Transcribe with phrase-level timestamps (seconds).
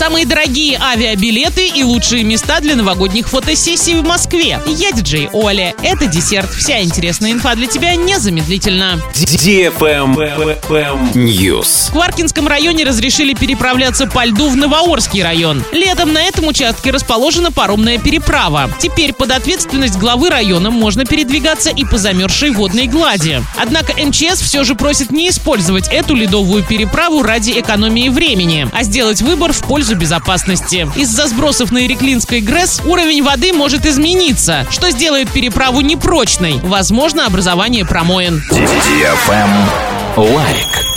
[0.00, 4.58] Самые дорогие авиабилеты и лучшие места для новогодних фотосессий в Москве.
[4.66, 5.74] Я диджей Оля.
[5.82, 6.48] Это десерт.
[6.54, 8.98] Вся интересная инфа для тебя незамедлительно.
[11.12, 11.90] News.
[11.90, 15.62] В Кваркинском районе разрешили переправляться по льду в Новоорский район.
[15.70, 18.70] Летом на этом участке расположена паромная переправа.
[18.78, 23.42] Теперь под ответственность главы района можно передвигаться и по замерзшей водной глади.
[23.58, 29.20] Однако МЧС все же просит не использовать эту ледовую переправу ради экономии времени, а сделать
[29.20, 30.88] выбор в пользу безопасности.
[30.96, 36.60] Из-за сбросов на Иреклинской ГРЭС уровень воды может измениться, что сделает переправу непрочной.
[36.62, 38.42] Возможно, образование промоин.
[40.16, 40.89] Лайк.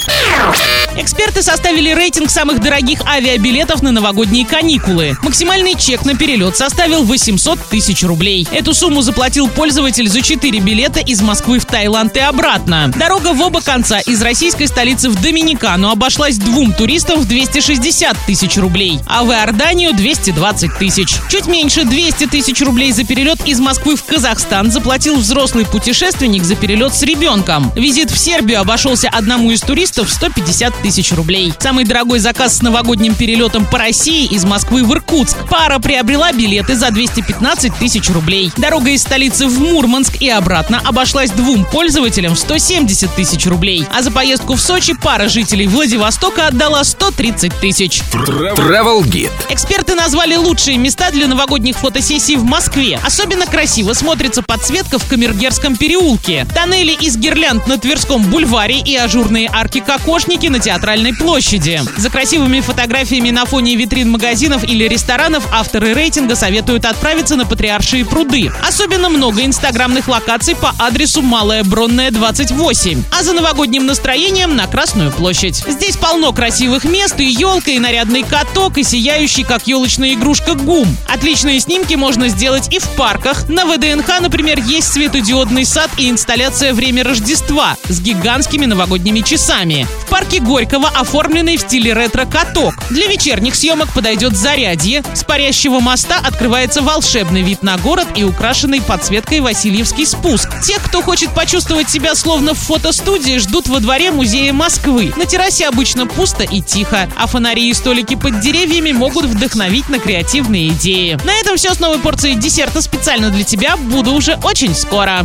[0.95, 5.17] Эксперты составили рейтинг самых дорогих авиабилетов на новогодние каникулы.
[5.23, 8.47] Максимальный чек на перелет составил 800 тысяч рублей.
[8.51, 12.91] Эту сумму заплатил пользователь за 4 билета из Москвы в Таиланд и обратно.
[12.95, 18.57] Дорога в оба конца из российской столицы в Доминикану обошлась двум туристам в 260 тысяч
[18.57, 21.15] рублей, а в Иорданию 220 тысяч.
[21.29, 26.55] Чуть меньше 200 тысяч рублей за перелет из Москвы в Казахстан заплатил взрослый путешественник за
[26.55, 27.71] перелет с ребенком.
[27.75, 31.53] Визит в Сербию обошелся одному из туристов в 150 тысяч рублей.
[31.59, 35.37] Самый дорогой заказ с новогодним перелетом по России из Москвы в Иркутск.
[35.49, 38.51] Пара приобрела билеты за 215 тысяч рублей.
[38.57, 43.87] Дорога из столицы в Мурманск и обратно обошлась двум пользователям в 170 тысяч рублей.
[43.95, 48.01] А за поездку в Сочи пара жителей Владивостока отдала 130 тысяч.
[48.11, 49.31] Travel Guide.
[49.49, 52.99] Эксперты назвали лучшие места для новогодних фотосессий в Москве.
[53.03, 56.45] Особенно красиво смотрится подсветка в Камергерском переулке.
[56.53, 61.81] Тоннели из гирлянд на Тверском бульваре и ажурные арки-кокошники на Театральной площади.
[61.97, 68.03] За красивыми фотографиями на фоне витрин магазинов или ресторанов авторы рейтинга советуют отправиться на Патриаршие
[68.05, 68.51] пруды.
[68.67, 73.03] Особенно много инстаграмных локаций по адресу Малая Бронная 28.
[73.11, 75.63] А за новогодним настроением на Красную площадь.
[75.67, 80.87] Здесь полно красивых мест, и елка, и нарядный каток, и сияющий, как елочная игрушка, гум.
[81.07, 83.47] Отличные снимки можно сделать и в парках.
[83.47, 89.85] На ВДНХ, например, есть светодиодный сад и инсталляция «Время Рождества» с гигантскими новогодними часами.
[90.07, 92.73] В парке Горького оформленный в стиле ретро-каток.
[92.89, 95.03] Для вечерних съемок подойдет зарядье.
[95.13, 100.47] С парящего моста открывается волшебный вид на город и украшенный подсветкой Васильевский спуск.
[100.61, 105.11] Тех, кто хочет почувствовать себя словно в фотостудии, ждут во дворе музея Москвы.
[105.17, 109.99] На террасе обычно пусто и тихо, а фонари и столики под деревьями могут вдохновить на
[109.99, 111.19] креативные идеи.
[111.25, 113.75] На этом все с новой порцией десерта специально для тебя.
[113.75, 115.19] Буду уже очень скоро.